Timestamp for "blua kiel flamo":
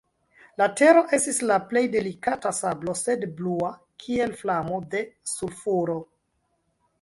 3.43-4.81